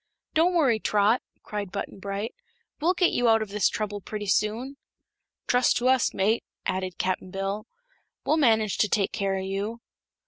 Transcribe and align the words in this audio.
"Don't 0.33 0.55
worry, 0.55 0.79
Trot," 0.79 1.21
cried 1.43 1.71
Button 1.71 1.99
Bright; 1.99 2.33
"we'll 2.79 2.95
get 2.95 3.11
you 3.11 3.29
out 3.29 3.43
of 3.43 3.49
this 3.49 3.69
trouble 3.69 4.01
pretty 4.01 4.25
soon." 4.25 4.77
"Trust 5.45 5.77
to 5.77 5.87
us, 5.89 6.11
mate," 6.11 6.43
added 6.65 6.97
Cap'n 6.97 7.29
Bill; 7.29 7.67
"we'll 8.25 8.37
manage 8.37 8.79
to 8.79 8.89
take 8.89 9.11
care 9.11 9.35
o' 9.35 9.43
you." 9.43 9.79